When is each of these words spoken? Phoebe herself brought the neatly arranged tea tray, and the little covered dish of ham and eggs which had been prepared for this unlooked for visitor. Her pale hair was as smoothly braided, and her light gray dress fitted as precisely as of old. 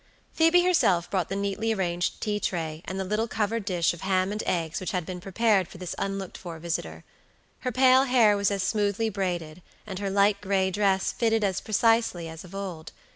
Phoebe 0.33 0.63
herself 0.63 1.11
brought 1.11 1.29
the 1.29 1.35
neatly 1.35 1.71
arranged 1.71 2.21
tea 2.21 2.39
tray, 2.39 2.81
and 2.85 2.99
the 2.99 3.03
little 3.03 3.27
covered 3.27 3.65
dish 3.65 3.93
of 3.93 4.01
ham 4.01 4.31
and 4.31 4.41
eggs 4.47 4.79
which 4.79 4.93
had 4.93 5.05
been 5.05 5.21
prepared 5.21 5.67
for 5.67 5.77
this 5.77 5.93
unlooked 5.99 6.39
for 6.39 6.57
visitor. 6.57 7.03
Her 7.59 7.71
pale 7.71 8.05
hair 8.05 8.35
was 8.35 8.49
as 8.49 8.63
smoothly 8.63 9.09
braided, 9.09 9.61
and 9.85 9.99
her 9.99 10.09
light 10.09 10.41
gray 10.41 10.71
dress 10.71 11.11
fitted 11.11 11.43
as 11.43 11.61
precisely 11.61 12.27
as 12.27 12.43
of 12.43 12.55
old. 12.55 12.91